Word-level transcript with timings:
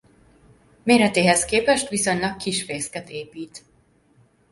Méretéhez 0.83 1.45
képest 1.45 1.89
viszonylag 1.89 2.37
kis 2.37 2.63
fészket 2.63 3.09
épít. 3.09 3.63